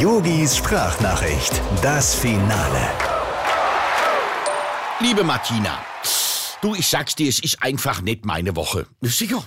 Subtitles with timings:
[0.00, 2.80] Yogis Sprachnachricht, das Finale.
[5.00, 5.78] Liebe Martina,
[6.60, 8.86] du, ich sag's dir, es ist einfach nicht meine Woche.
[9.00, 9.42] Sicher,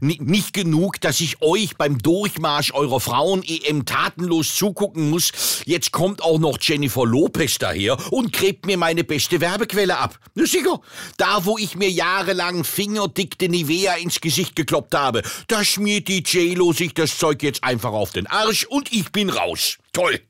[0.00, 5.32] nicht genug, dass ich euch beim Durchmarsch eurer Frauen-EM tatenlos zugucken muss.
[5.64, 10.18] Jetzt kommt auch noch Jennifer Lopez daher und gräbt mir meine beste Werbequelle ab.
[10.34, 10.80] Sicher,
[11.16, 16.72] da wo ich mir jahrelang fingerdickte Nivea ins Gesicht gekloppt habe, da schmiert die J-Lo
[16.72, 19.78] sich das Zeug jetzt einfach auf den Arsch und ich bin raus.
[19.92, 20.20] Toll.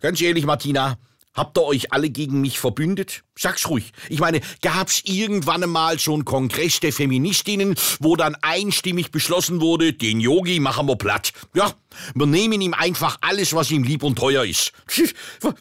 [0.00, 0.98] Ganz ehrlich, Martina,
[1.34, 3.22] Habt ihr euch alle gegen mich verbündet?
[3.38, 3.92] Sag's ruhig.
[4.08, 10.18] Ich meine, gab's irgendwann einmal einen Kongress der Feministinnen, wo dann einstimmig beschlossen wurde, den
[10.18, 11.32] Yogi machen wir platt.
[11.54, 11.72] Ja,
[12.14, 14.72] wir nehmen ihm einfach alles, was ihm lieb und teuer ist.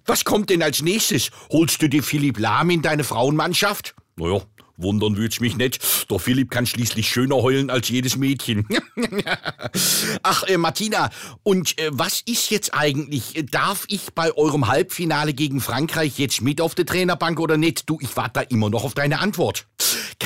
[0.06, 1.30] Was kommt denn als nächstes?
[1.52, 3.96] Holst du dir Philipp Lahm in deine Frauenmannschaft?
[4.16, 4.42] Naja,
[4.82, 5.80] Wundern würd's mich nicht.
[6.10, 8.68] Der Philipp kann schließlich schöner heulen als jedes Mädchen.
[10.24, 11.10] Ach, äh, Martina,
[11.44, 13.46] und äh, was ist jetzt eigentlich?
[13.52, 17.90] Darf ich bei eurem Halbfinale gegen Frankreich jetzt mit auf der Trainerbank oder nicht?
[17.90, 19.68] Du, ich warte da immer noch auf deine Antwort.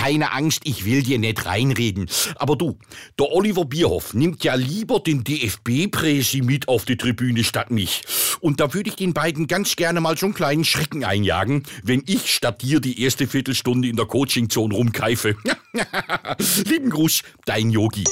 [0.04, 2.09] Keine Angst, ich will dir nicht reinreden.
[2.36, 2.78] Aber du,
[3.18, 8.02] der Oliver Bierhoff nimmt ja lieber den DFB-Präsi mit auf die Tribüne statt mich.
[8.42, 12.04] Und da würde ich den beiden ganz gerne mal so einen kleinen Schrecken einjagen, wenn
[12.06, 15.38] ich statt dir die erste Viertelstunde in der Coachingzone rumkeife.
[16.66, 18.04] Lieben Gruß, dein Yogi.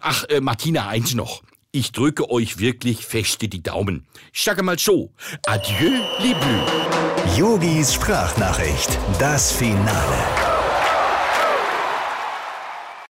[0.00, 1.42] Ach, äh, Martina, eins noch.
[1.72, 4.06] Ich drücke euch wirklich feste die Daumen.
[4.34, 5.14] Ich sage mal so,
[5.46, 7.38] adieu, les bleus.
[7.38, 10.43] Yogis Sprachnachricht, das Finale.